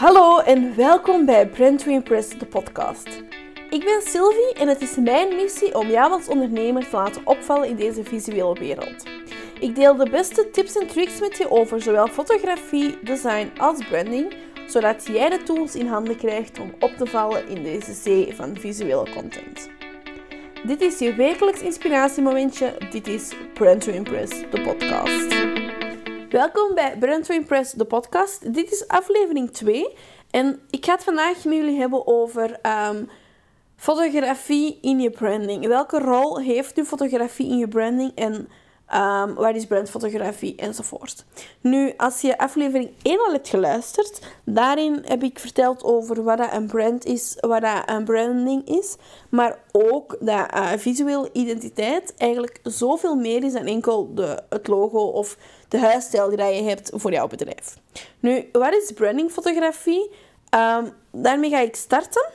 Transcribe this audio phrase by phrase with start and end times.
[0.00, 3.06] Hallo en welkom bij Brand to Impress, de podcast.
[3.70, 7.68] Ik ben Sylvie en het is mijn missie om jou als ondernemer te laten opvallen
[7.68, 9.04] in deze visuele wereld.
[9.58, 14.34] Ik deel de beste tips en tricks met je over zowel fotografie, design als branding,
[14.66, 18.56] zodat jij de tools in handen krijgt om op te vallen in deze zee van
[18.56, 19.68] visuele content.
[20.64, 22.76] Dit is je wekelijks inspiratiemomentje.
[22.90, 25.34] Dit is Brand to Impress, de podcast.
[26.30, 28.54] Welkom bij Brand to Impress, de podcast.
[28.54, 29.94] Dit is aflevering 2
[30.30, 33.04] en ik ga het vandaag met jullie hebben over ehm,
[33.76, 35.66] fotografie in je branding.
[35.66, 38.48] Welke rol heeft nu fotografie in je branding en
[38.94, 41.24] Um, wat is brandfotografie enzovoort.
[41.60, 46.66] Nu, als je aflevering 1 al hebt geluisterd, daarin heb ik verteld over wat een
[46.66, 48.96] brand is, wat een branding is,
[49.28, 54.98] maar ook dat uh, visuele identiteit eigenlijk zoveel meer is dan enkel de, het logo
[54.98, 55.36] of
[55.70, 57.76] de huisstijl die je hebt voor jouw bedrijf.
[58.20, 60.10] Nu, wat is brandingfotografie?
[60.54, 62.30] Um, daarmee ga ik starten.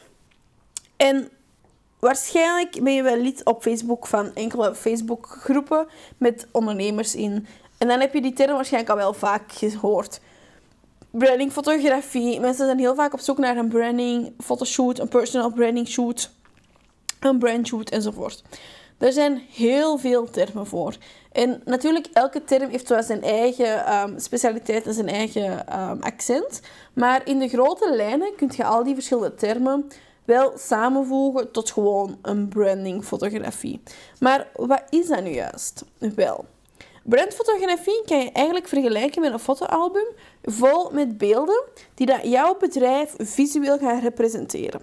[0.97, 1.29] En
[2.05, 5.87] Waarschijnlijk ben je wel lid op Facebook van enkele Facebookgroepen
[6.17, 7.47] met ondernemers in.
[7.77, 10.19] En dan heb je die term waarschijnlijk al wel vaak gehoord.
[11.11, 12.39] Branding, fotografie.
[12.39, 16.31] Mensen zijn heel vaak op zoek naar een branding fotoshoot, een personal branding shoot,
[17.19, 18.43] een brand shoot enzovoort.
[18.97, 20.95] Er zijn heel veel termen voor.
[21.36, 26.61] En natuurlijk, elke term heeft wel zijn eigen um, specialiteit en zijn eigen um, accent.
[26.94, 29.88] Maar in de grote lijnen kun je al die verschillende termen
[30.25, 33.81] wel samenvoegen tot gewoon een brandingfotografie.
[34.19, 35.83] Maar wat is dat nu juist?
[35.97, 36.45] Wel,
[37.03, 40.08] brandfotografie kan je eigenlijk vergelijken met een fotoalbum
[40.41, 41.63] vol met beelden
[41.94, 44.81] die dat jouw bedrijf visueel gaan representeren.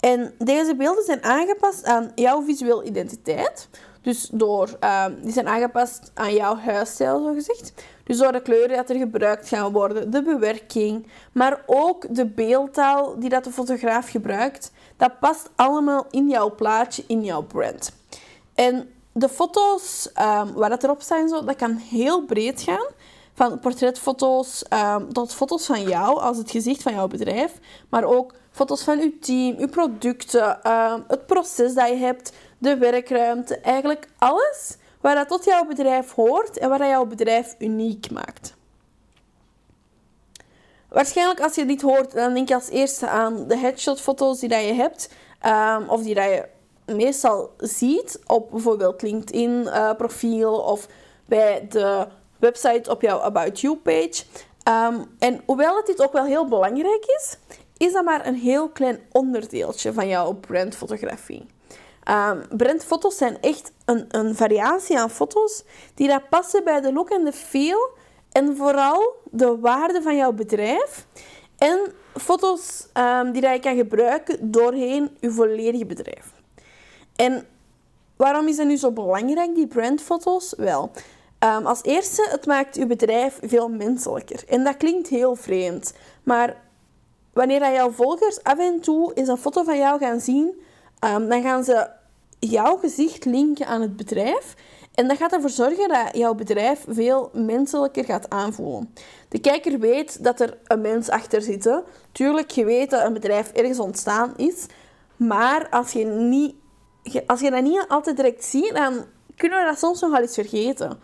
[0.00, 3.68] En deze beelden zijn aangepast aan jouw visuele identiteit.
[4.06, 7.72] Dus door, uh, die zijn aangepast aan jouw huisstijl, zo gezegd.
[8.04, 13.18] Dus door de kleuren die er gebruikt gaan worden, de bewerking, maar ook de beeldtaal
[13.18, 17.92] die dat de fotograaf gebruikt, dat past allemaal in jouw plaatje, in jouw brand.
[18.54, 22.86] En de foto's um, waar dat erop staan, zo, dat kan heel breed gaan.
[23.34, 27.52] Van portretfoto's um, tot foto's van jou als het gezicht van jouw bedrijf.
[27.88, 30.58] Maar ook foto's van uw team, uw producten,
[31.08, 33.58] het proces dat je hebt, de werkruimte.
[33.58, 38.54] Eigenlijk alles waar dat tot jouw bedrijf hoort en waar dat jouw bedrijf uniek maakt.
[40.88, 44.64] Waarschijnlijk als je dit hoort, dan denk je als eerste aan de headshot-foto's die dat
[44.64, 45.10] je hebt,
[45.46, 46.48] um, of die dat je
[46.94, 50.88] meestal ziet op bijvoorbeeld LinkedIn-profiel uh, of
[51.26, 52.06] bij de
[52.38, 54.24] website op jouw About You-page.
[54.68, 57.38] Um, en hoewel het dit ook wel heel belangrijk is,
[57.76, 61.46] is dat maar een heel klein onderdeeltje van jouw brandfotografie.
[62.10, 67.10] Um, brandfoto's zijn echt een, een variatie aan foto's die dat passen bij de look
[67.10, 67.88] en de feel
[68.32, 71.06] en vooral de waarde van jouw bedrijf.
[71.58, 76.32] En foto's um, die dat je kan gebruiken doorheen je volledige bedrijf.
[77.16, 77.46] En
[78.16, 80.54] waarom is dat nu zo belangrijk, die brandfoto's?
[80.56, 80.90] Wel,
[81.38, 84.44] um, als eerste, het maakt je bedrijf veel menselijker.
[84.48, 85.92] En dat klinkt heel vreemd.
[86.22, 86.56] Maar
[87.32, 90.60] wanneer jouw volgers af en toe eens een foto van jou gaan zien,
[91.00, 91.88] dan gaan ze
[92.38, 94.54] jouw gezicht linken aan het bedrijf.
[94.94, 98.94] En dat gaat ervoor zorgen dat jouw bedrijf veel menselijker gaat aanvoelen.
[99.28, 101.82] De kijker weet dat er een mens achter zit.
[102.12, 104.66] Tuurlijk, je weet dat een bedrijf ergens ontstaan is.
[105.16, 106.54] Maar als je, niet,
[107.26, 109.04] als je dat niet altijd direct ziet, dan
[109.36, 110.98] kunnen we dat soms nog wel eens vergeten.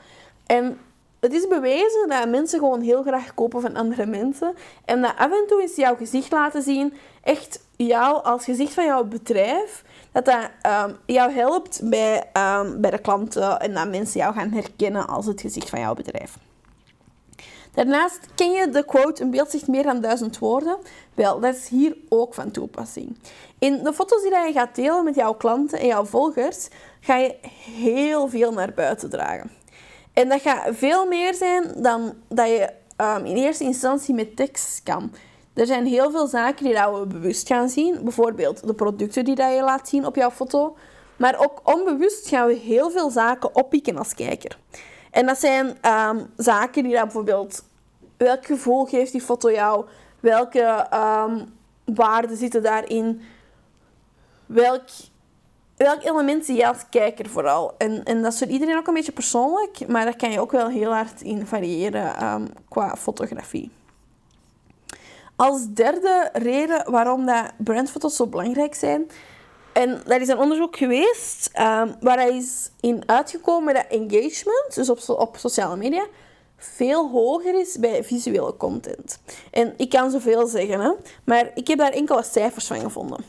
[0.47, 0.79] En
[1.21, 4.55] het is bewezen dat mensen gewoon heel graag kopen van andere mensen.
[4.85, 8.85] En dat af en toe eens jouw gezicht laten zien, echt jou als gezicht van
[8.85, 14.21] jouw bedrijf, dat dat um, jou helpt bij, um, bij de klanten en dat mensen
[14.21, 16.39] jou gaan herkennen als het gezicht van jouw bedrijf.
[17.75, 20.79] Daarnaast ken je de quote: een beeld zegt meer dan duizend woorden.
[21.15, 23.19] Wel, dat is hier ook van toepassing.
[23.59, 26.69] In de foto's die je gaat delen met jouw klanten en jouw volgers,
[27.01, 27.37] ga je
[27.75, 29.51] heel veel naar buiten dragen.
[30.13, 34.83] En dat gaat veel meer zijn dan dat je um, in eerste instantie met tekst
[34.83, 35.13] kan.
[35.55, 37.99] Er zijn heel veel zaken die we bewust gaan zien.
[38.03, 40.77] Bijvoorbeeld de producten die je laat zien op jouw foto.
[41.17, 44.59] Maar ook onbewust gaan we heel veel zaken oppikken als kijker.
[45.11, 47.65] En dat zijn um, zaken die dat bijvoorbeeld...
[48.17, 49.85] Welk gevoel geeft die foto jou?
[50.21, 51.55] Welke um,
[51.95, 53.21] waarden zitten daarin?
[54.47, 54.89] Welk,
[55.77, 57.75] welk element zie je als kijker vooral?
[57.79, 59.89] En, en dat is voor iedereen ook een beetje persoonlijk.
[59.89, 63.71] Maar daar kan je ook wel heel hard in variëren um, qua fotografie.
[65.43, 69.11] Als derde reden waarom dat brandfoto's zo belangrijk zijn,
[69.73, 74.91] en dat is een onderzoek geweest um, waar hij is in uitgekomen dat engagement, dus
[74.91, 76.11] op, op sociale media, 50%
[76.57, 79.19] veel hoger is bij visuele content.
[79.51, 80.93] En ik kan zoveel zeggen, hè?
[81.25, 83.25] maar ik heb daar enkele cijfers van gevonden.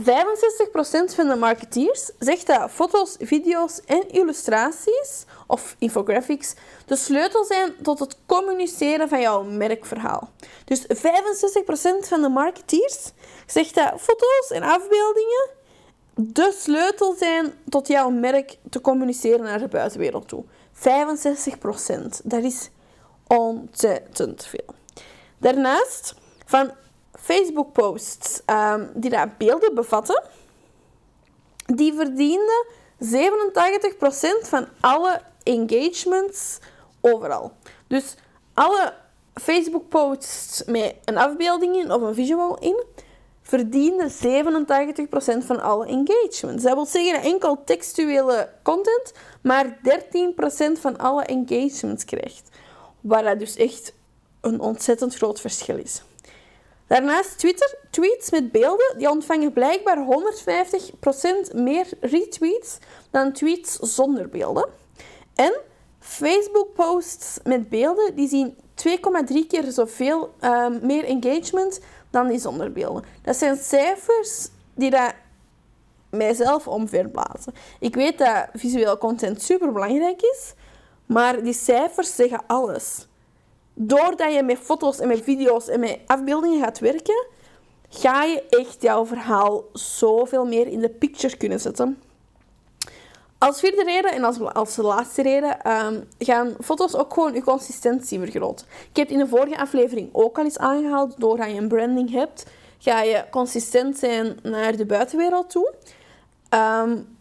[0.00, 6.54] 65% van de marketeers zegt dat foto's, video's en illustraties of infographics
[6.86, 10.30] de sleutel zijn tot het communiceren van jouw merkverhaal.
[10.64, 10.88] Dus 65%
[12.00, 13.12] van de marketeers
[13.46, 15.50] zegt dat foto's en afbeeldingen
[16.14, 20.44] de sleutel zijn tot jouw merk te communiceren naar de buitenwereld toe.
[20.74, 20.80] 65%.
[22.24, 22.70] Dat is
[23.26, 24.74] ontzettend veel.
[25.38, 26.14] Daarnaast,
[26.46, 26.72] van
[27.24, 30.22] Facebook-posts um, die dat beelden bevatten,
[31.66, 32.66] die verdienden
[32.98, 36.58] 87% van alle engagements
[37.00, 37.52] overal.
[37.86, 38.14] Dus
[38.54, 38.94] alle
[39.34, 42.84] Facebook-posts met een afbeelding in of een visual in,
[43.42, 44.14] verdienen 87%
[45.46, 46.62] van alle engagements.
[46.62, 49.12] Dat wil zeggen enkel textuele content
[49.42, 52.48] maar 13% van alle engagements krijgt.
[53.00, 53.92] Waar dat dus echt
[54.40, 56.02] een ontzettend groot verschil is.
[56.86, 57.74] Daarnaast Twitter.
[57.90, 62.78] Tweets met beelden die ontvangen blijkbaar 150% meer retweets
[63.10, 64.68] dan tweets zonder beelden.
[65.34, 65.60] En
[65.98, 68.56] Facebook-posts met beelden die zien
[68.88, 73.04] 2,3 keer zoveel uh, meer engagement dan die zonder beelden.
[73.22, 75.14] Dat zijn cijfers die dat
[76.10, 77.54] mijzelf omverblazen.
[77.80, 80.54] Ik weet dat visueel content super belangrijk is,
[81.06, 83.06] maar die cijfers zeggen alles.
[83.74, 87.26] Doordat je met foto's en met video's en met afbeeldingen gaat werken,
[87.88, 92.02] ga je echt jouw verhaal zoveel meer in de picture kunnen zetten.
[93.38, 98.18] Als vierde reden en als, als laatste reden um, gaan foto's ook gewoon je consistentie
[98.18, 98.66] vergroten.
[98.90, 102.46] Ik heb in de vorige aflevering ook al eens aangehaald, doordat je een branding hebt,
[102.78, 105.74] ga je consistent zijn naar de buitenwereld toe.
[106.50, 107.16] Um,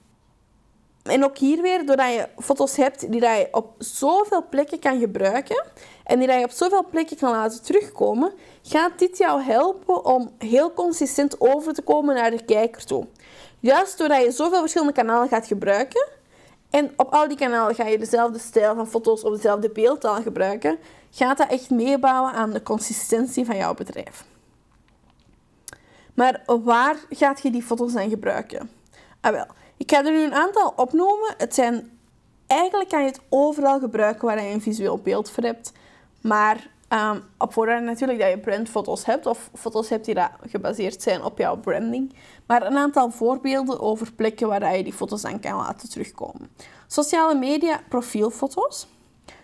[1.04, 5.64] en ook hier weer, doordat je foto's hebt die je op zoveel plekken kan gebruiken
[6.04, 10.74] en die je op zoveel plekken kan laten terugkomen, gaat dit jou helpen om heel
[10.74, 13.08] consistent over te komen naar de kijker toe.
[13.60, 16.08] Juist doordat je zoveel verschillende kanalen gaat gebruiken
[16.70, 20.78] en op al die kanalen ga je dezelfde stijl van foto's op dezelfde beeldtaal gebruiken,
[21.12, 24.26] gaat dat echt meebouwen aan de consistentie van jouw bedrijf.
[26.14, 28.70] Maar waar gaat je die foto's dan gebruiken?
[29.22, 29.46] Ah wel,
[29.78, 31.34] ik ga er nu een aantal opnoemen.
[31.38, 32.00] Het zijn,
[32.48, 35.72] eigenlijk kan je het overal gebruiken waar je een visueel beeld voor hebt.
[36.24, 40.16] Maar um, op voorwaarde natuurlijk dat je brandfoto's hebt of foto's hebt die
[40.50, 42.14] gebaseerd zijn op jouw branding.
[42.46, 46.50] Maar een aantal voorbeelden over plekken waar je die foto's aan kan laten terugkomen.
[46.88, 48.88] Sociale media, profielfoto's.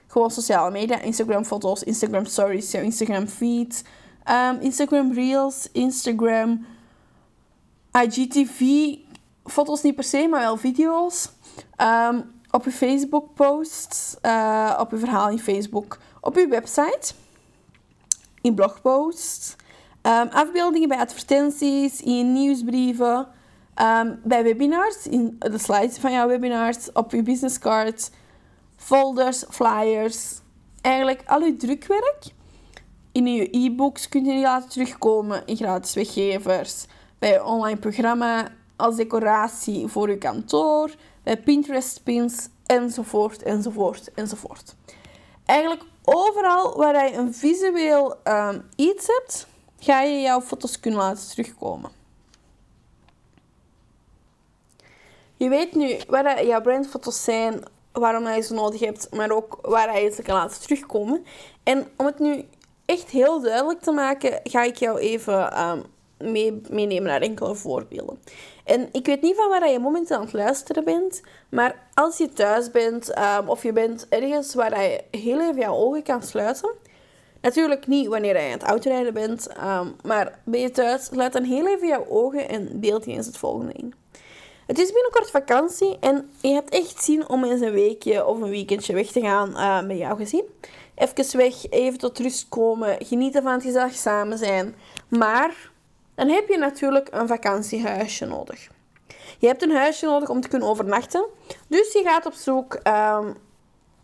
[0.08, 3.84] Gewoon sociale media, Instagram foto's, Instagram stories, Instagram feed,
[4.30, 6.66] um, Instagram reels, Instagram,
[7.92, 8.62] IGTV,
[9.44, 11.30] foto's niet per se, maar wel video's.
[11.82, 17.14] Um, op je Facebook posts, uh, op je verhaal in Facebook, op je website,
[18.42, 19.56] in blogposts,
[20.02, 23.28] um, afbeeldingen bij advertenties, in nieuwsbrieven,
[23.82, 28.12] um, bij webinars, in de slides van jouw webinars, op je businesscard,
[28.76, 30.40] folders, flyers,
[30.82, 32.24] eigenlijk al je drukwerk.
[33.12, 36.86] In je e-books kun je die laten terugkomen, in gratis weggevers,
[37.20, 44.76] bij je online programma, als decoratie voor je kantoor, bij Pinterest pins, enzovoort, enzovoort, enzovoort.
[45.50, 49.48] Eigenlijk overal waar je een visueel um, iets hebt,
[49.80, 51.92] ga je jouw foto's kunnen laten terugkomen.
[55.36, 60.02] Je weet nu waar jouw brandfoto's zijn, waarom je ze nodig hebt, maar ook waar
[60.02, 61.26] je ze kan laten terugkomen.
[61.64, 62.46] En om het nu
[62.86, 65.84] echt heel duidelijk te maken, ga ik jou even um,
[66.18, 68.20] mee, meenemen naar enkele voorbeelden.
[68.70, 72.30] En ik weet niet van waar je momenteel aan het luisteren bent, maar als je
[72.30, 76.72] thuis bent um, of je bent ergens waar je heel even je ogen kan sluiten.
[77.42, 81.44] Natuurlijk niet wanneer je aan het autorijden bent, um, maar ben je thuis, sluit dan
[81.44, 83.94] heel even je ogen en beeld je eens het volgende in.
[84.66, 88.50] Het is binnenkort vakantie en je hebt echt zin om eens een weekje of een
[88.50, 90.46] weekendje weg te gaan uh, met jouw gezin.
[90.96, 94.76] Even weg, even tot rust komen, genieten van het gezellig samen zijn.
[95.08, 95.72] Maar
[96.20, 98.68] dan heb je natuurlijk een vakantiehuisje nodig.
[99.38, 101.26] Je hebt een huisje nodig om te kunnen overnachten.
[101.68, 103.38] Dus je gaat op zoek um,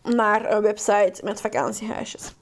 [0.04, 2.34] naar een website met vakantiehuisjes.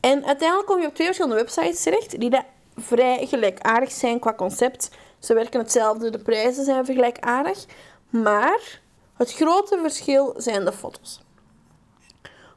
[0.00, 2.40] En uiteindelijk kom je op twee verschillende websites terecht die
[2.76, 4.90] vrij gelijkaardig zijn qua concept.
[5.18, 7.64] Ze werken hetzelfde, de prijzen zijn vergelijkaardig.
[8.10, 8.80] Maar
[9.16, 11.24] het grote verschil zijn de foto's.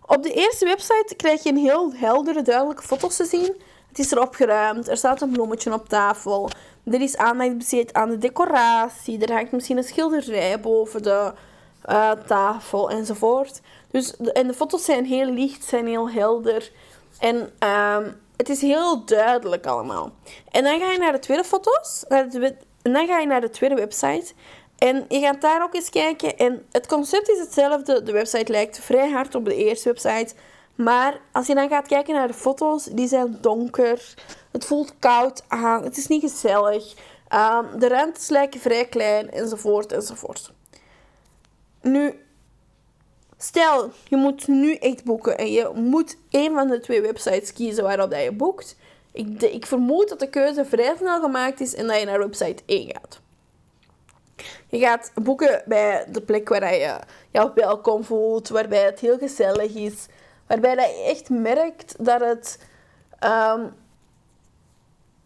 [0.05, 3.55] Op de eerste website krijg je een heel heldere, duidelijke foto's te zien
[3.89, 4.87] het is er opgeruimd.
[4.87, 6.49] Er staat een bloemetje op tafel.
[6.83, 9.25] Er is aandacht besteed aan de decoratie.
[9.25, 11.33] Er hangt misschien een schilderij boven de
[11.89, 13.61] uh, tafel enzovoort.
[13.91, 16.71] Dus de, en de foto's zijn heel licht, zijn heel helder.
[17.19, 20.11] En ehm, het is heel duidelijk allemaal.
[20.51, 22.05] En dan ga je naar de tweede foto's.
[22.07, 24.33] en dan ga je naar de tweede website.
[24.77, 26.37] En je gaat daar ook eens kijken.
[26.37, 28.03] En het concept is hetzelfde.
[28.03, 30.33] De website lijkt vrij hard op de eerste website.
[30.83, 34.13] Maar als je dan gaat kijken naar de foto's, die zijn donker.
[34.51, 35.83] Het voelt koud aan.
[35.83, 36.93] Het is niet gezellig.
[37.33, 40.51] Um, de ruimtes lijken vrij klein, enzovoort, enzovoort.
[41.81, 42.25] Nu,
[43.37, 47.83] stel, je moet nu echt boeken en je moet een van de twee websites kiezen
[47.83, 48.75] waarop dat je boekt.
[49.11, 52.63] Ik, ik vermoed dat de keuze vrij snel gemaakt is en dat je naar website
[52.65, 53.19] 1 gaat.
[54.69, 56.99] Je gaat boeken bij de plek waar je
[57.31, 60.07] jou welkom voelt, waarbij het heel gezellig is,
[60.49, 62.59] waarbij dat je echt merkt dat het
[63.23, 63.73] um,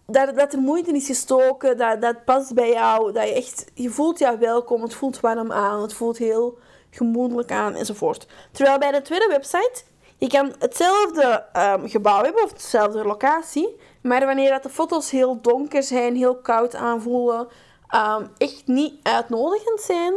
[0.06, 3.90] dat, dat er moeite is gestoken, dat, dat past bij jou, dat je echt, je
[3.90, 6.58] voelt jou welkom, het voelt warm aan, het voelt heel
[6.90, 8.28] gemoedelijk aan enzovoort.
[8.52, 9.84] Terwijl bij de tweede website,
[10.18, 15.42] je kan hetzelfde um, gebouw hebben of dezelfde locatie, maar wanneer dat de foto's heel
[15.42, 17.48] donker zijn, heel koud aanvoelen,
[17.96, 20.14] um, echt niet uitnodigend zijn,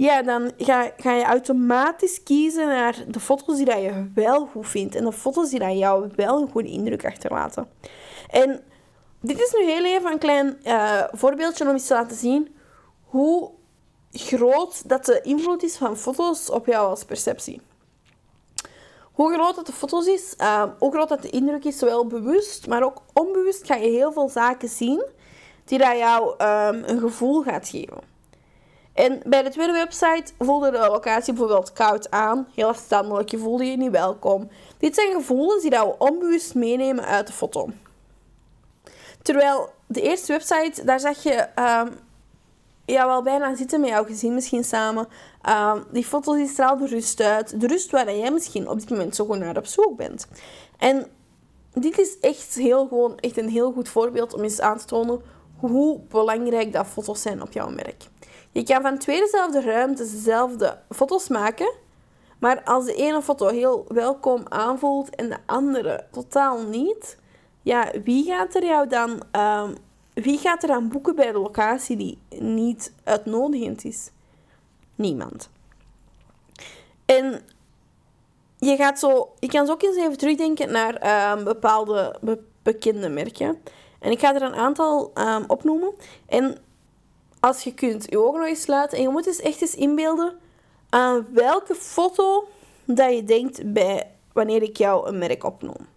[0.00, 4.68] ja, dan ga, ga je automatisch kiezen naar de foto's die dat je wel goed
[4.68, 7.68] vindt en de foto's die dat jou wel een goede indruk achterlaten.
[8.30, 8.60] En
[9.20, 12.54] dit is nu heel even een klein uh, voorbeeldje om eens te laten zien
[13.04, 13.50] hoe
[14.12, 17.60] groot dat de invloed is van foto's op jou als perceptie.
[19.12, 22.66] Hoe groot dat de foto's is, uh, hoe groot dat de indruk is, zowel bewust,
[22.66, 25.04] maar ook onbewust, ga je heel veel zaken zien
[25.64, 28.09] die dat jou um, een gevoel gaat geven.
[29.00, 33.64] En bij de tweede website voelde de locatie bijvoorbeeld koud aan, heel afstandelijk, je voelde
[33.64, 34.50] je niet welkom.
[34.78, 37.68] Dit zijn gevoelens die dat we onbewust meenemen uit de foto.
[39.22, 41.46] Terwijl de eerste website, daar zag je
[41.82, 41.98] um,
[42.84, 45.08] ja, wel bijna zitten met jouw gezin misschien samen.
[45.48, 47.60] Um, die foto's die straalden rust uit.
[47.60, 50.26] De rust waar jij misschien op dit moment zo naar op zoek bent.
[50.78, 51.06] En
[51.72, 55.20] dit is echt, heel gewoon, echt een heel goed voorbeeld om eens aan te tonen
[55.58, 58.08] hoe belangrijk dat foto's zijn op jouw merk.
[58.52, 61.72] Je kan van twee dezelfde ruimtes dezelfde foto's maken.
[62.38, 67.18] Maar als de ene foto heel welkom aanvoelt en de andere totaal niet,
[67.62, 69.22] ja, wie gaat er jou dan...
[69.36, 69.74] Um,
[70.14, 74.10] wie gaat er aan boeken bij de locatie die niet uitnodigend is?
[74.94, 75.50] Niemand.
[77.04, 77.42] En
[78.58, 82.18] je, gaat zo, je kan zo ook eens even terugdenken naar um, bepaalde
[82.62, 83.62] bekende merken.
[83.98, 85.92] En ik ga er een aantal um, opnoemen.
[86.26, 86.58] En
[87.40, 90.38] als je kunt je ogen nog eens sluiten en je moet eens echt eens inbeelden
[90.88, 92.48] aan welke foto
[92.84, 95.88] dat je denkt bij wanneer ik jou een merk opnoem.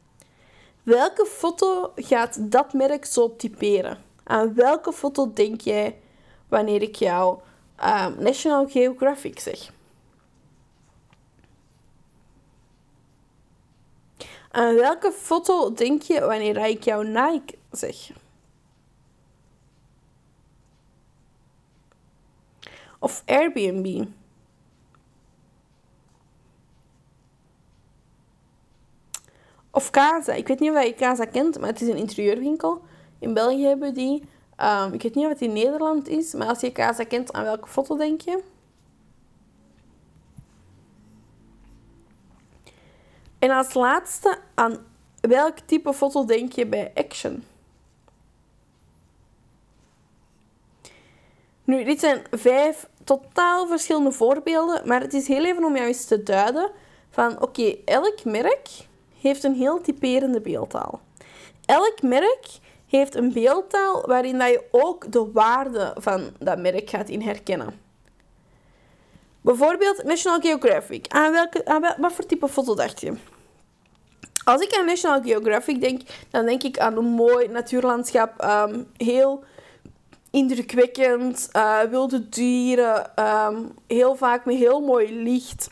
[0.83, 3.97] Welke foto gaat dat merk zo typeren?
[4.23, 5.99] Aan welke foto denk jij
[6.47, 7.39] wanneer ik jou
[7.83, 9.71] um, National Geographic zeg?
[14.51, 18.11] Aan welke foto denk je wanneer ik jou Nike zeg?
[23.03, 24.05] Of Airbnb?
[29.71, 30.33] Of Casa.
[30.33, 32.81] Ik weet niet of je Casa kent, maar het is een interieurwinkel.
[33.19, 34.23] In België hebben die.
[34.57, 37.43] Um, ik weet niet of het in Nederland is, maar als je Casa kent, aan
[37.43, 38.43] welke foto denk je?
[43.39, 44.77] En als laatste, aan
[45.21, 47.43] welk type foto denk je bij Action?
[51.63, 56.05] Nu, dit zijn vijf totaal verschillende voorbeelden, maar het is heel even om jou eens
[56.05, 56.71] te duiden
[57.09, 58.69] van oké, elk merk
[59.21, 61.01] heeft een heel typerende beeldtaal.
[61.65, 62.47] Elk merk
[62.87, 67.81] heeft een beeldtaal waarin dat je ook de waarde van dat merk gaat in herkennen.
[69.41, 71.05] Bijvoorbeeld National Geographic.
[71.07, 73.13] Aan, welke, aan wat voor type foto dacht je?
[74.43, 78.43] Als ik aan National Geographic denk, dan denk ik aan een mooi natuurlandschap.
[78.43, 79.43] Um, heel
[80.33, 81.49] indrukwekkend.
[81.55, 83.11] Uh, wilde dieren.
[83.19, 85.69] Um, heel vaak met heel mooi licht.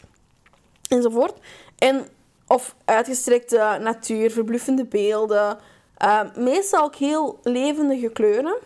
[0.90, 1.34] Enzovoort.
[1.78, 2.08] En
[2.48, 5.58] of uitgestrekte natuur, verbluffende beelden.
[6.04, 8.58] Uh, meestal ook heel levendige kleuren.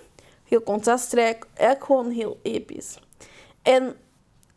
[0.43, 1.45] Heel contrastrijk.
[1.53, 2.99] Eigenlijk gewoon heel episch.
[3.61, 3.95] En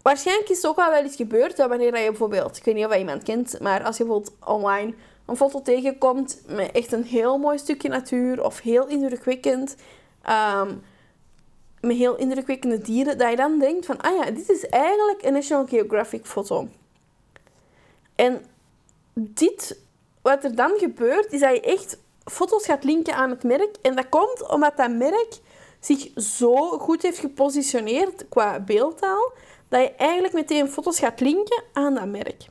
[0.03, 2.57] waarschijnlijk is ook wel eens gebeurd dat wanneer je bijvoorbeeld...
[2.57, 4.95] Ik weet niet of je iemand kent, maar als je bijvoorbeeld online
[5.27, 9.77] een foto tegenkomt met echt een heel mooi stukje natuur of heel indrukwekkend...
[10.61, 10.83] Um,
[11.81, 15.33] met heel indrukwekkende dieren, dat je dan denkt van, ah ja, dit is eigenlijk een
[15.33, 16.69] National Geographic foto.
[18.15, 18.45] En
[19.15, 19.81] dit,
[20.23, 23.77] wat er dan gebeurt, is dat je echt foto's gaat linken aan het merk.
[23.83, 25.39] En dat komt omdat dat merk
[25.81, 29.33] zich zo goed heeft gepositioneerd qua beeldtaal,
[29.69, 32.47] dat je eigenlijk meteen foto's gaat linken aan dat merk.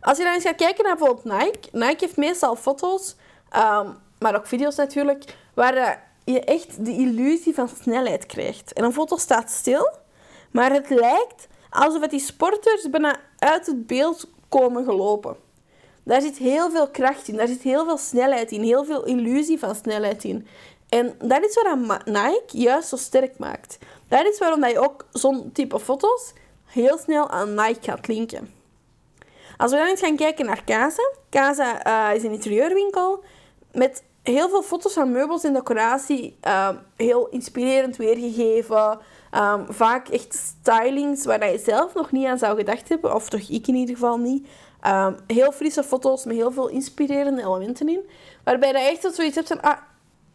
[0.00, 1.68] Als je dan eens gaat kijken naar bijvoorbeeld Nike.
[1.72, 3.16] Nike heeft meestal foto's,
[3.50, 8.72] ehm, maar ook video's natuurlijk, waar je echt de illusie van snelheid krijgt.
[8.72, 9.90] En een foto staat stil,
[10.50, 15.36] maar het lijkt alsof die sporters bijna uit het beeld komen gelopen.
[16.02, 19.58] Daar zit heel veel kracht in, daar zit heel veel snelheid in, heel veel illusie
[19.58, 20.46] van snelheid in.
[20.88, 23.78] En dat is wat Nike juist zo sterk maakt.
[24.08, 26.32] Dat is waarom je ook zo'n type foto's
[26.66, 28.54] heel snel aan Nike gaat linken.
[29.56, 31.02] Als we dan eens gaan kijken naar Casa.
[31.30, 33.24] Casa uh, is een interieurwinkel
[33.72, 36.36] met heel veel foto's van meubels en decoratie.
[36.46, 38.98] Uh, heel inspirerend weergegeven.
[39.34, 43.14] Um, vaak echt stylings waar je zelf nog niet aan zou gedacht hebben.
[43.14, 44.46] Of toch ik in ieder geval niet.
[44.86, 48.08] Um, heel frisse foto's met heel veel inspirerende elementen in.
[48.44, 49.60] Waarbij je echt zoiets hebt van...
[49.60, 49.78] Ah,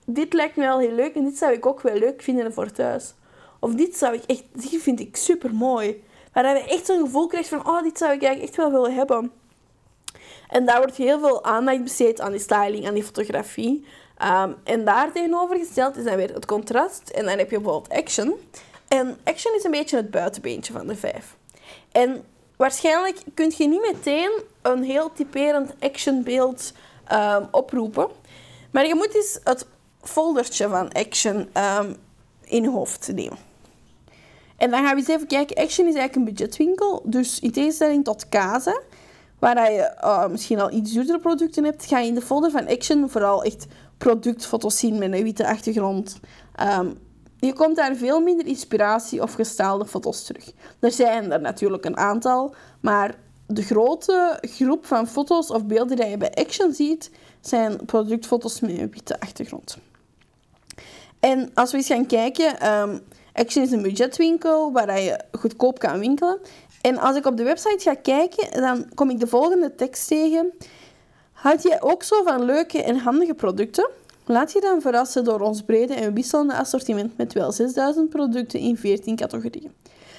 [0.06, 2.72] dit lijkt me wel heel leuk en dit zou ik ook wel leuk vinden voor
[2.72, 3.14] thuis.
[3.60, 4.44] Of dit zou ik echt...
[4.52, 6.04] Dit vind ik super mooi.
[6.34, 7.68] Waar je echt zo'n gevoel krijgt van...
[7.68, 9.32] Oh, dit zou ik eigenlijk echt wel willen hebben.
[10.50, 13.86] En daar wordt heel veel aandacht besteed aan die styling, aan die fotografie.
[14.24, 17.10] Um, en daar tegenovergesteld is dan weer het contrast.
[17.10, 18.34] En dan heb je bijvoorbeeld action.
[18.88, 21.36] En action is een beetje het buitenbeentje van de vijf.
[21.92, 22.24] En
[22.56, 26.74] waarschijnlijk kun je niet meteen een heel typerend actionbeeld
[27.14, 28.08] um, oproepen.
[28.72, 29.66] Maar je moet eens het
[30.02, 31.96] foldertje van Action um,
[32.44, 33.38] in hoofd nemen.
[34.58, 35.56] En dan gaan we eens even kijken.
[35.56, 37.02] Action is eigenlijk een budgetwinkel.
[37.06, 38.82] Dus in tegenstelling tot Kaza,
[39.54, 42.68] waar je uh, misschien al iets duurdere producten hebt, ga je in de folder van
[42.68, 43.66] Action vooral echt
[43.98, 46.20] productfoto's zien met een witte achtergrond.
[46.80, 46.98] Um,
[47.40, 50.52] je komt daar veel minder inspiratie of gestaalde foto's terug.
[50.80, 53.16] Er zijn er natuurlijk een aantal, maar
[53.48, 57.12] de grote groep van foto's of beelden die je bij Action ziet,
[57.42, 59.78] zijn productfoto's met een witte achtergrond.
[61.20, 63.02] En als we eens gaan kijken, um,
[63.36, 66.40] Action is een budgetwinkel waar je goedkoop kan winkelen.
[66.86, 70.54] En als ik op de website ga kijken, dan kom ik de volgende tekst tegen.
[71.32, 73.90] Houd je ook zo van leuke en handige producten?
[74.26, 78.78] Laat je dan verrassen door ons brede en wisselende assortiment met wel 6000 producten in
[78.78, 79.72] 14 categorieën.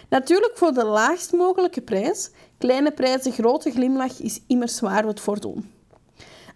[0.08, 2.30] Natuurlijk voor de laagst mogelijke prijs.
[2.58, 5.70] Kleine prijzen, grote glimlach is immers waar we het voor doen.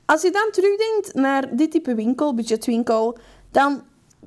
[0.07, 3.19] Als je dan terugdenkt naar dit type winkel, budgetwinkel,
[3.51, 3.83] dan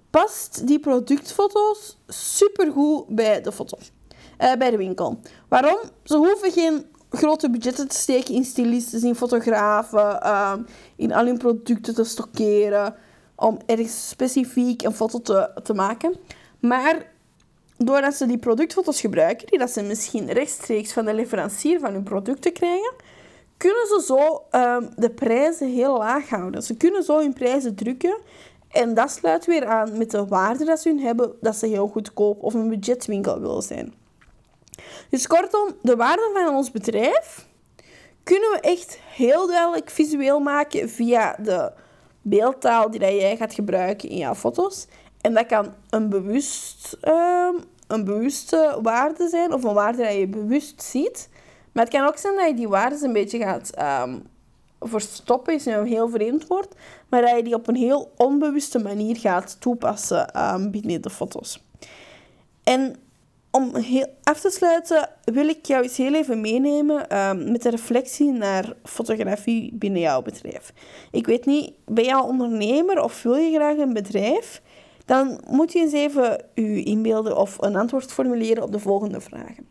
[0.10, 3.77] past die productfoto's supergoed bij de foto,
[4.58, 5.19] bij de winkel.
[5.47, 5.77] Waarom?
[6.03, 10.53] Ze hoeven geen grote budgetten te steken in stylistes, in fotografen, uh,
[10.95, 12.95] in al hun producten te stockeren,
[13.36, 16.15] om ergens specifiek een foto te, te maken.
[16.60, 17.12] Maar
[17.77, 22.03] doordat ze die productfoto's gebruiken, die dat ze misschien rechtstreeks van de leverancier van hun
[22.03, 22.93] producten krijgen,
[23.58, 26.63] kunnen ze zo um, de prijzen heel laag houden.
[26.63, 28.17] Ze kunnen zo hun prijzen drukken
[28.71, 31.88] en dat sluit weer aan met de waarde dat ze hun hebben, dat ze heel
[31.88, 33.93] goedkoop of een budgetwinkel willen zijn.
[35.09, 37.47] Dus kortom, de waarde van ons bedrijf
[38.23, 41.71] kunnen we echt heel duidelijk visueel maken via de
[42.21, 44.88] beeldtaal die jij gaat gebruiken in jouw foto's.
[45.21, 50.27] En dat kan een, bewust, um, een bewuste waarde zijn of een waarde die je
[50.27, 51.29] bewust ziet.
[51.71, 53.71] Maar het kan ook zijn dat je die waarden een beetje gaat
[54.07, 54.23] um,
[54.79, 56.75] verstoppen, is een heel vreemd woord,
[57.09, 61.63] maar dat je die op een heel onbewuste manier gaat toepassen um, binnen de foto's.
[62.63, 62.95] En
[63.55, 67.69] om heel af te sluiten wil ik jou eens heel even meenemen um, met de
[67.69, 70.73] reflectie naar fotografie binnen jouw bedrijf.
[71.11, 74.61] Ik weet niet, ben je al ondernemer of wil je graag een bedrijf?
[75.05, 79.67] Dan moet je eens even je inbeelden of een antwoord formuleren op de volgende vragen.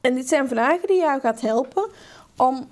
[0.00, 1.90] En dit zijn vragen die jou gaat helpen
[2.36, 2.68] om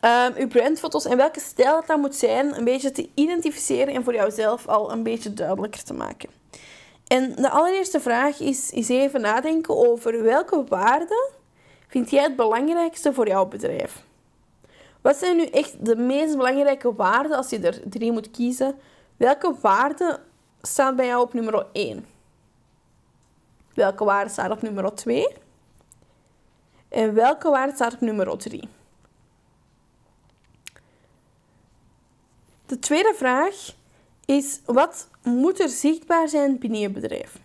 [0.00, 4.04] um, uw brandfoto's en welke stijl dat dan moet zijn, een beetje te identificeren en
[4.04, 6.37] voor jouzelf al een beetje duidelijker te maken.
[7.08, 11.30] En de allereerste vraag is, is even nadenken over welke waarden
[11.86, 14.04] vind jij het belangrijkste voor jouw bedrijf?
[15.00, 18.78] Wat zijn nu echt de meest belangrijke waarden als je er drie moet kiezen?
[19.16, 20.20] Welke waarde
[20.62, 22.06] staat bij jou op nummer 1?
[23.74, 25.36] Welke waarde staat op nummer 2?
[26.88, 28.68] En welke waarde staat op nummer 3?
[32.66, 33.74] De tweede vraag
[34.36, 37.38] is: wat moet er zichtbaar zijn binnen je bedrijf?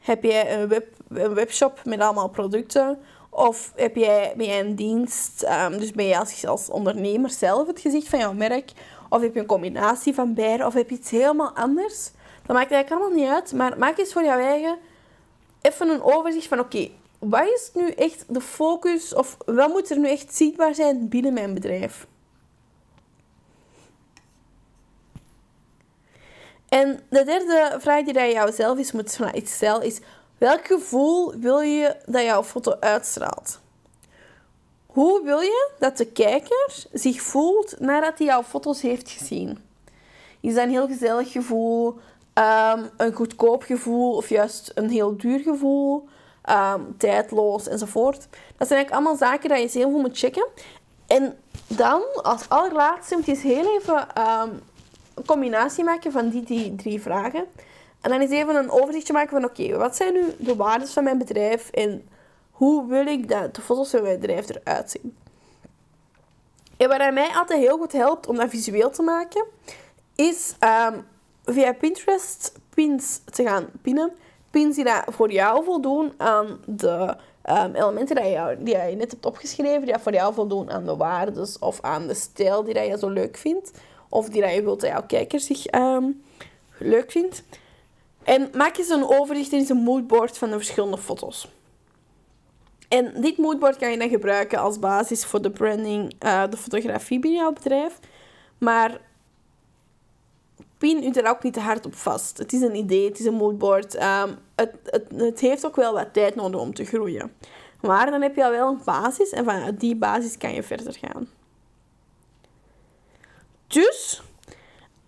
[0.00, 2.98] Heb jij een, web, een webshop met allemaal producten?
[3.30, 7.80] Of heb jij, ben jij een dienst, um, dus ben als, als ondernemer zelf het
[7.80, 8.72] gezicht van jouw merk?
[9.08, 10.66] Of heb je een combinatie van beide?
[10.66, 12.10] Of heb je iets helemaal anders?
[12.46, 14.78] Dat maakt eigenlijk allemaal niet uit, maar maak eens voor jouw eigen
[15.62, 19.98] even een overzicht van oké, wat is nu echt de focus of wat moet er
[19.98, 22.06] nu echt zichtbaar zijn binnen mijn bedrijf?
[26.72, 30.00] En de derde vraag die je jouzelf eens moet stellen is:
[30.38, 33.60] welk gevoel wil je dat jouw foto uitstraalt?
[34.86, 39.58] Hoe wil je dat de kijker zich voelt nadat hij jouw foto's heeft gezien?
[40.40, 41.98] Is dat een heel gezellig gevoel,
[42.34, 46.08] um, een goedkoop gevoel of juist een heel duur gevoel,
[46.50, 48.20] um, tijdloos enzovoort?
[48.56, 50.46] Dat zijn eigenlijk allemaal zaken die je heel goed moet checken.
[51.06, 54.62] En dan, als allerlaatste, moet je eens heel even een
[55.26, 57.44] combinatie maken van die, die drie vragen.
[58.00, 61.04] En dan eens even een overzichtje maken van, oké, wat zijn nu de waarden van
[61.04, 62.08] mijn bedrijf en
[62.50, 65.16] hoe wil ik dat de foto's van mijn bedrijf eruit zien?
[66.76, 69.44] En wat mij altijd heel goed helpt om dat visueel te maken,
[70.14, 71.04] is um,
[71.44, 74.12] via Pinterest pins te gaan pinnen.
[74.50, 77.16] Pins die dat voor jou voldoen aan de
[77.50, 80.96] um, elementen die, jou, die je net hebt opgeschreven, die voor jou voldoen aan de
[80.96, 83.70] waarden of aan de stijl die dat je zo leuk vindt.
[84.12, 86.22] Of die dat je wilt dat jouw kijker zich um,
[86.78, 87.42] leuk vindt.
[88.22, 91.48] En maak eens een overzicht in een moodboard van de verschillende foto's.
[92.88, 97.18] En dit moodboard kan je dan gebruiken als basis voor de branding, uh, de fotografie
[97.18, 97.98] binnen jouw bedrijf.
[98.58, 99.00] Maar
[100.78, 102.38] pin u er ook niet te hard op vast.
[102.38, 103.94] Het is een idee, het is een moodboard.
[103.94, 107.32] Um, het, het, het heeft ook wel wat tijd nodig om te groeien.
[107.80, 110.96] Maar dan heb je al wel een basis en vanuit die basis kan je verder
[111.00, 111.28] gaan.
[113.72, 114.22] Dus,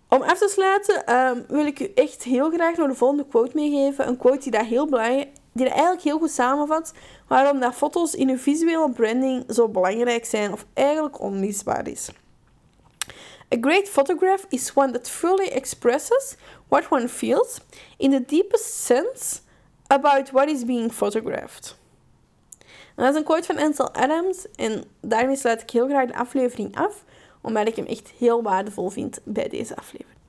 [0.09, 3.51] om af te sluiten, um, wil ik u echt heel graag nog de volgende quote
[3.53, 4.07] meegeven.
[4.07, 6.93] Een quote die dat heel belangrijk die eigenlijk heel goed samenvat
[7.27, 12.09] waarom dat foto's in uw visuele branding zo belangrijk zijn of eigenlijk onmisbaar is.
[13.53, 16.35] A great photograph is one that fully expresses
[16.67, 17.59] what one feels
[17.97, 19.39] in the deepest sense
[19.87, 21.77] about what is being photographed.
[22.95, 26.15] En dat is een quote van Ansel Adams en daarmee sluit ik heel graag de
[26.15, 27.03] aflevering af,
[27.45, 30.19] omdat ik hem echt heel waardevol vind bij deze aflevering.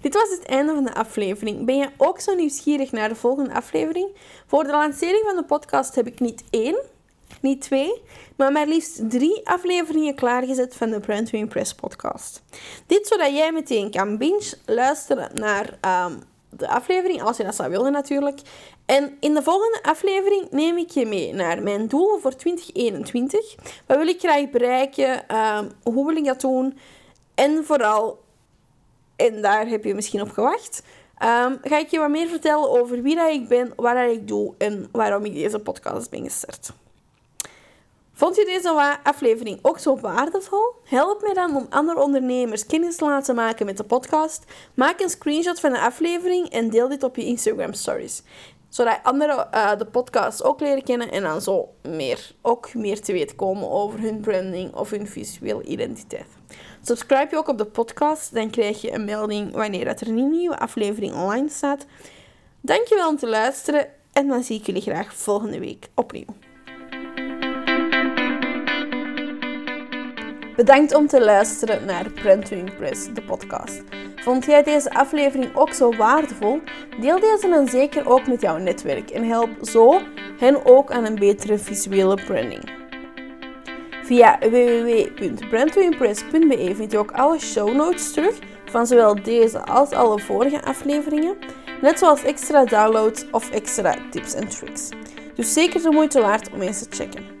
[0.00, 1.66] Dit was het einde van de aflevering.
[1.66, 4.08] Ben je ook zo nieuwsgierig naar de volgende aflevering?
[4.46, 6.80] Voor de lancering van de podcast heb ik niet één,
[7.40, 8.02] niet twee,
[8.36, 12.42] maar maar liefst drie afleveringen klaargezet van de Brand to Impress podcast.
[12.86, 16.12] Dit zodat jij meteen kan binge luisteren naar ehm,
[16.50, 18.40] de aflevering, als je dat zou willen natuurlijk.
[18.86, 23.54] En in de volgende aflevering neem ik je mee naar mijn doelen voor 2021.
[23.86, 25.36] Wat wil ik graag bereiken?
[25.36, 26.78] Um, hoe wil ik dat doen?
[27.34, 28.24] En vooral
[29.16, 30.82] en daar heb je misschien op gewacht,
[31.22, 34.28] um, ga ik je wat meer vertellen over wie dat ik ben, wat dat ik
[34.28, 36.72] doe en waarom ik deze podcast ben gestart.
[38.12, 40.74] Vond je deze aflevering ook zo waardevol?
[40.84, 44.44] Help mij dan om andere ondernemers kennis te laten maken met de podcast.
[44.74, 48.22] Maak een screenshot van de aflevering en deel dit op je Instagram stories.
[48.68, 53.12] Zodat anderen uh, de podcast ook leren kennen en dan zo meer, ook meer te
[53.12, 56.26] weten komen over hun branding of hun visuele identiteit.
[56.82, 60.58] Subscribe je ook op de podcast, dan krijg je een melding wanneer er een nieuwe
[60.58, 61.86] aflevering online staat.
[62.60, 66.34] Dankjewel om te luisteren en dan zie ik jullie graag volgende week opnieuw.
[70.56, 73.82] Bedankt om te luisteren naar Print to Impress, de podcast.
[74.16, 76.25] Vond jij deze aflevering ook zo waardevol?
[77.00, 80.00] Deel deze dan zeker ook met jouw netwerk en help zo
[80.38, 82.74] hen ook aan een betere visuele branding.
[84.02, 90.62] Via www.brandtoimpress.be vind je ook alle show notes terug van zowel deze als alle vorige
[90.62, 91.36] afleveringen,
[91.80, 94.88] net zoals extra downloads of extra tips en tricks.
[95.34, 97.36] Dus zeker de moeite waard om eens te checken.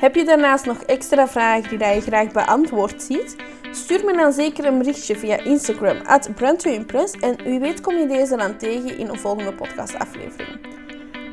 [0.00, 3.36] Heb je daarnaast nog extra vragen die je graag beantwoord ziet?
[3.70, 8.06] Stuur me dan zeker een berichtje via Instagram at Brand2Impress en wie weet kom je
[8.06, 10.58] deze dan tegen in een volgende podcastaflevering.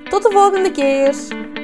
[0.09, 1.54] Tot de volgende keer!